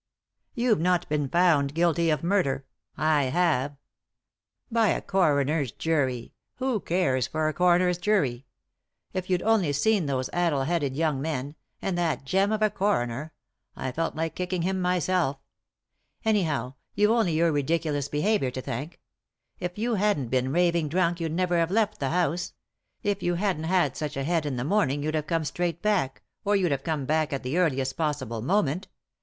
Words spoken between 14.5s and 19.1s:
him myself 1 Anyhow, you've only your ridiculous behaviour to thank—